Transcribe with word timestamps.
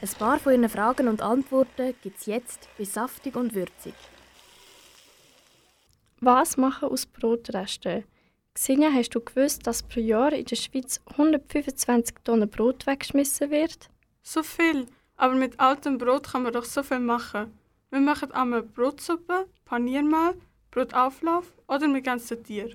Ein 0.00 0.08
paar 0.16 0.38
von 0.38 0.52
Ihren 0.52 0.68
Fragen 0.68 1.08
und 1.08 1.22
Antworten 1.22 1.92
gibt 2.02 2.20
es 2.20 2.26
jetzt 2.26 2.68
bei 2.78 2.84
Saftig 2.84 3.34
und 3.34 3.52
Würzig. 3.52 3.94
Was 6.20 6.56
machen 6.56 6.88
aus 6.88 7.04
Brotresten? 7.04 8.04
Xenia, 8.54 8.90
hast 8.92 9.10
du 9.10 9.20
gewusst, 9.20 9.66
dass 9.66 9.82
pro 9.82 9.98
Jahr 9.98 10.32
in 10.32 10.44
der 10.44 10.54
Schweiz 10.54 11.00
125 11.10 12.14
Tonnen 12.22 12.48
Brot 12.48 12.86
weggeschmissen 12.86 13.50
wird? 13.50 13.90
So 14.22 14.44
viel? 14.44 14.86
Aber 15.16 15.34
mit 15.34 15.58
altem 15.58 15.98
Brot 15.98 16.28
kann 16.28 16.44
man 16.44 16.52
doch 16.52 16.64
so 16.64 16.84
viel 16.84 17.00
machen. 17.00 17.58
Wir 17.90 17.98
machen 18.00 18.30
einmal 18.30 18.62
Brotsuppe, 18.62 19.46
Paniermehl, 19.64 20.34
Brotauflauf 20.70 21.52
oder 21.66 21.88
mit 21.88 22.04
ganzen 22.04 22.44
Tier. 22.44 22.70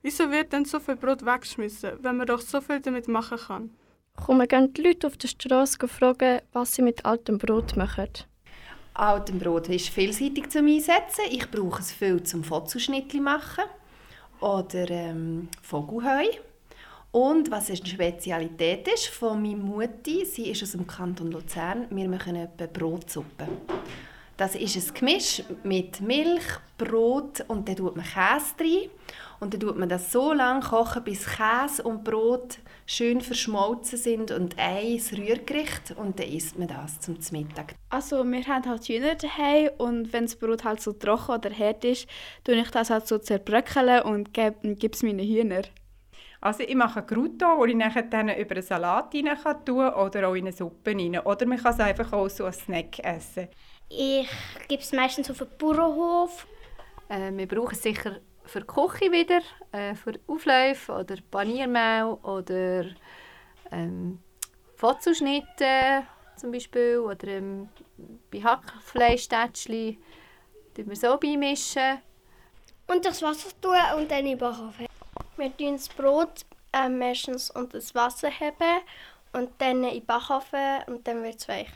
Wieso 0.00 0.30
wird 0.30 0.54
denn 0.54 0.64
so 0.64 0.80
viel 0.80 0.96
Brot 0.96 1.26
weggeschmissen, 1.26 1.98
wenn 2.00 2.16
man 2.16 2.26
doch 2.26 2.40
so 2.40 2.62
viel 2.62 2.80
damit 2.80 3.06
machen 3.06 3.38
kann? 3.38 3.70
Kommen 4.16 4.48
gehen 4.48 4.72
die 4.72 4.82
Leute 4.82 5.06
auf 5.06 5.16
der 5.16 5.28
Straße 5.28 5.86
fragen, 5.86 6.40
was 6.52 6.74
sie 6.74 6.82
mit 6.82 7.04
altem 7.04 7.38
Brot 7.38 7.76
machen. 7.76 8.08
Altem 8.94 9.38
Brot 9.38 9.68
ist 9.68 9.88
vielseitig 9.88 10.50
zum 10.50 10.66
Einsetzen. 10.66 11.24
Ich 11.30 11.50
brauche 11.50 11.80
es 11.80 11.92
viel 11.92 12.22
zum 12.22 12.44
Fotzelschnittli 12.44 13.20
machen 13.20 13.64
oder 14.40 14.88
ähm, 14.88 15.48
Vogelheu. 15.60 16.26
Und 17.10 17.50
was 17.50 17.68
eine 17.68 17.76
Spezialität 17.76 18.88
ist 18.88 19.06
von 19.06 19.42
meiner 19.42 19.56
Mutti, 19.56 20.24
sie 20.24 20.50
ist 20.50 20.62
aus 20.62 20.72
dem 20.72 20.86
Kanton 20.86 21.30
Luzern, 21.30 21.86
wir 21.90 22.08
machen 22.08 22.34
etwa 22.34 22.66
Brotsuppe. 22.66 23.46
Das 24.36 24.56
ist 24.56 24.76
ein 24.76 24.94
Gemisch 24.94 25.44
mit 25.62 26.00
Milch, 26.00 26.42
Brot 26.76 27.44
und 27.46 27.68
dann 27.68 27.76
tut 27.76 27.94
man 27.94 28.04
Käse 28.04 28.54
rein. 28.58 28.90
Und 29.38 29.52
dann 29.52 29.60
tut 29.60 29.78
man 29.78 29.88
das 29.88 30.10
so 30.10 30.32
lange 30.32 30.60
kochen, 30.60 31.04
bis 31.04 31.24
Käse 31.26 31.82
und 31.84 32.02
Brot 32.02 32.58
schön 32.86 33.20
verschmolzen 33.20 33.98
sind 33.98 34.30
und 34.32 34.58
ein 34.58 35.00
Rührgericht. 35.12 35.94
Und 35.96 36.18
dann 36.18 36.28
isst 36.28 36.58
man 36.58 36.66
das 36.66 36.98
zum 37.00 37.16
Mittag. 37.30 37.74
Also 37.90 38.24
wir 38.24 38.46
haben 38.46 38.68
halt 38.68 38.84
Hühner 38.88 39.14
daheim 39.14 39.70
und 39.78 40.12
wenn 40.12 40.24
das 40.24 40.34
Brot 40.34 40.64
halt 40.64 40.80
so 40.80 40.92
trocken 40.92 41.34
oder 41.34 41.50
hart 41.50 41.84
ist, 41.84 42.08
tue 42.42 42.56
ich 42.56 42.70
das 42.70 42.90
halt 42.90 43.06
so 43.06 43.18
zerbröckeln 43.18 44.02
und 44.02 44.34
gebe 44.34 44.90
es 44.92 45.02
meinen 45.04 45.20
Hühnern. 45.20 45.66
Also 46.40 46.62
ich 46.64 46.74
mache 46.74 47.02
Grutto, 47.02 47.46
wo 47.56 47.64
ich 47.64 47.74
nachher 47.74 48.02
dann 48.02 48.28
über 48.28 48.56
einen 48.56 48.62
Salat 48.62 49.14
rein 49.14 49.30
kann 49.42 49.64
tun 49.64 49.88
oder 49.88 50.28
auch 50.28 50.34
in 50.34 50.46
eine 50.46 50.52
Suppe 50.52 50.90
rein. 50.90 51.18
Oder 51.20 51.46
man 51.46 51.56
kann 51.56 51.72
es 51.72 51.80
einfach 51.80 52.12
auch 52.12 52.28
so 52.28 52.44
als 52.44 52.58
Snack 52.58 52.98
essen. 52.98 53.48
Ich 53.88 54.28
gebe 54.68 54.82
es 54.82 54.92
meistens 54.92 55.30
auf 55.30 55.38
den 55.38 55.48
Bauernhof. 55.58 56.46
Äh, 57.08 57.30
wir 57.32 57.46
brauchen 57.46 57.72
es 57.72 57.82
sicher 57.82 58.20
für 58.44 58.60
die 58.60 58.66
Küche 58.66 59.12
wieder, 59.12 59.40
äh, 59.72 59.94
für 59.94 60.18
Aufläufe 60.26 60.92
oder 60.92 61.16
Paniermehl 61.30 62.18
oder 62.22 62.86
ähm, 63.70 64.18
Fotzelschnitte 64.76 66.06
zum 66.36 66.52
Beispiel 66.52 66.98
oder 66.98 67.28
ähm, 67.28 67.68
bei 68.30 68.42
Hackfleischtätschli 68.42 69.98
tun 70.74 70.88
wir 70.88 70.96
so 70.96 71.16
beimischen. 71.16 71.98
Und 72.86 73.04
das 73.04 73.22
Wasser 73.22 73.48
tun 73.60 73.76
und 73.96 74.10
dann 74.10 74.20
in 74.20 74.26
den 74.26 74.38
Backofen. 74.38 74.86
Wir 75.36 75.56
tun 75.56 75.72
das 75.72 75.88
Brot 75.88 76.44
äh, 76.72 76.88
meistens 76.88 77.50
unter 77.50 77.78
das 77.78 77.94
Wasser 77.94 78.30
haben 78.30 78.82
und 79.32 79.50
dann 79.58 79.84
in 79.84 79.90
den 79.90 80.06
Backofen 80.06 80.82
und 80.86 81.06
dann 81.06 81.22
wird 81.22 81.36
es 81.36 81.48
weich. 81.48 81.70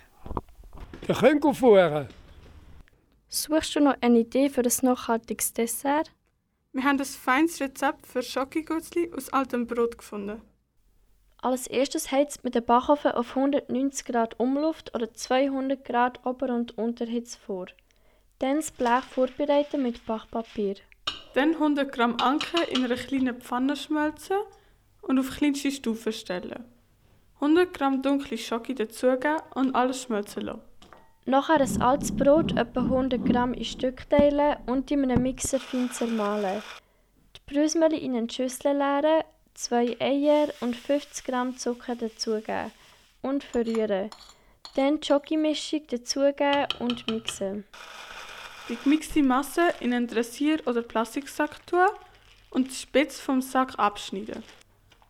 Wir 1.08 1.14
können 1.14 1.54
fahren. 1.54 2.06
Suchst 3.30 3.74
du 3.74 3.80
noch 3.80 3.96
eine 4.02 4.19
Idee 4.19 4.50
für 4.50 4.60
ein 4.60 4.72
nachhaltiges 4.82 5.54
Dessert? 5.54 6.10
Wir 6.74 6.84
haben 6.84 6.98
ein 6.98 7.04
feines 7.06 7.58
Rezept 7.62 8.06
für 8.06 8.22
Schokogutzli 8.22 9.10
aus 9.16 9.32
altem 9.32 9.66
Brot 9.66 9.96
gefunden. 9.96 10.42
Als 11.41 11.66
erstes 11.66 12.12
heizt 12.12 12.44
mit 12.44 12.54
dem 12.54 12.66
Backofen 12.66 13.12
auf 13.12 13.34
190 13.34 14.04
Grad 14.04 14.38
Umluft 14.38 14.94
oder 14.94 15.10
200 15.14 15.82
Grad 15.82 16.26
Ober- 16.26 16.54
und 16.54 16.76
Unterhitze 16.76 17.38
vor. 17.38 17.69
Dann 18.38 18.56
das 18.56 18.70
Blech 18.70 19.04
vorbereiten 19.04 19.82
mit 19.82 20.04
Backpapier. 20.04 20.75
Dann 21.32 21.54
100 21.54 21.90
Gramm 21.90 22.19
Anke 22.20 22.62
in 22.70 22.84
einer 22.84 22.96
kleinen 22.96 23.40
Pfanne 23.40 23.76
schmelzen 23.76 24.36
und 25.00 25.19
auf 25.19 25.30
kleinste 25.38 25.72
Stufe 25.72 26.12
stellen. 26.12 26.66
100 27.36 27.72
Gramm 27.72 28.02
dunkle 28.02 28.36
Schoki 28.36 28.75
dazugeben 28.75 29.40
und 29.54 29.75
alles 29.75 30.02
schmelzen 30.02 30.42
lassen. 30.42 30.67
Nachher 31.28 31.60
ein 31.60 31.82
altes 31.82 32.16
Brot 32.16 32.56
etwa 32.56 32.80
100 32.80 33.22
Gramm 33.22 33.52
in 33.52 33.66
Stück 33.66 34.08
teilen 34.08 34.56
und 34.64 34.90
in 34.90 35.02
einem 35.02 35.22
Mixer 35.22 35.60
fein 35.60 35.90
zermahlen. 35.90 36.62
Die 37.36 37.52
Brösmeli 37.52 37.98
in 37.98 38.16
eine 38.16 38.30
Schüssel 38.30 38.72
leeren, 38.72 39.24
zwei 39.52 39.94
Eier 40.00 40.48
und 40.62 40.74
50 40.74 41.26
Gramm 41.26 41.54
Zucker 41.58 41.96
dazugeben 41.96 42.72
und 43.20 43.44
verrühren. 43.44 44.08
Dann 44.74 45.00
die 45.00 45.06
Schoki-Mischung 45.06 45.82
dazugeben 45.88 46.66
und 46.78 47.10
mixen. 47.10 47.64
Die 48.70 48.76
gemixte 48.82 49.22
Masse 49.22 49.74
in 49.80 49.92
einen 49.92 50.06
Dressier- 50.06 50.66
oder 50.66 50.80
Plastiksack 50.80 51.66
tun 51.66 51.88
und 52.48 52.70
die 52.70 52.74
Spitze 52.74 53.20
vom 53.20 53.42
Sack 53.42 53.78
abschneiden. 53.78 54.42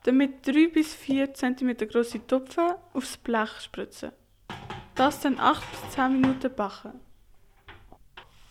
Damit 0.03 0.45
3 0.45 0.67
bis 0.67 0.97
4 0.97 1.33
cm 1.33 1.77
große 1.77 2.27
Tupfen 2.27 2.75
aufs 2.93 3.17
Blech 3.17 3.61
spritzen. 3.61 4.11
Das 4.99 5.21
dann 5.21 5.39
8 5.39 5.63
bis 5.71 5.95
10 5.95 6.21
Minuten 6.21 6.53
backen. 6.53 7.01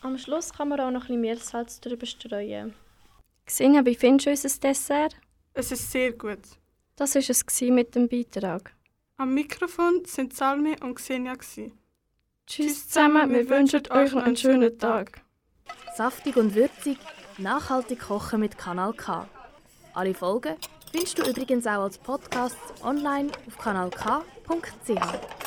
Am 0.01 0.17
Schluss 0.17 0.53
kann 0.53 0.69
man 0.69 0.79
auch 0.79 0.91
noch 0.91 1.01
ein 1.01 1.07
bisschen 1.07 1.21
Meersalz 1.21 1.81
drüber 1.81 2.05
streuen. 2.05 2.73
Xenia, 3.45 3.85
wie 3.85 3.95
findest 3.95 4.27
du 4.27 4.29
unser 4.29 4.59
Dessert? 4.61 5.17
Es 5.53 5.73
ist 5.73 5.91
sehr 5.91 6.13
gut. 6.13 6.39
Das 6.95 7.15
war 7.15 7.21
es 7.21 7.61
mit 7.61 7.95
dem 7.95 8.07
Beitrag. 8.07 8.73
Am 9.17 9.33
Mikrofon 9.33 10.05
sind 10.05 10.33
Salmi 10.33 10.77
und 10.81 10.95
Xenia. 10.95 11.35
Tschüss, 11.35 11.73
Tschüss 12.45 12.87
zusammen, 12.87 13.29
wir 13.33 13.49
wünschen 13.49 13.83
euch 13.91 14.13
noch 14.13 14.23
einen 14.23 14.37
schönen 14.37 14.79
Tag. 14.79 15.19
Saftig 15.97 16.37
und 16.37 16.55
würzig, 16.55 16.97
nachhaltig 17.37 17.99
kochen 17.99 18.39
mit 18.39 18.57
Kanal 18.57 18.93
K. 18.93 19.27
Alle 19.93 20.13
Folgen 20.13 20.55
findest 20.93 21.19
du 21.19 21.29
übrigens 21.29 21.67
auch 21.67 21.83
als 21.83 21.97
Podcast 21.97 22.55
online 22.83 23.31
auf 23.47 23.57
kanalk.ch. 23.57 25.46